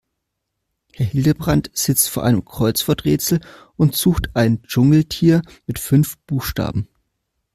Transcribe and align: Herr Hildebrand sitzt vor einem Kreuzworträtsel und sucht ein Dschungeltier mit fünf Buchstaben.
Herr 0.95 1.05
Hildebrand 1.05 1.69
sitzt 1.75 2.09
vor 2.09 2.23
einem 2.23 2.43
Kreuzworträtsel 2.43 3.39
und 3.75 3.95
sucht 3.95 4.35
ein 4.35 4.63
Dschungeltier 4.63 5.43
mit 5.67 5.77
fünf 5.77 6.17
Buchstaben. 6.25 6.87